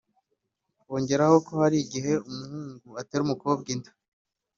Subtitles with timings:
[0.87, 3.91] Bongeraho ko hari igihe umuhungu atera umukobwa inda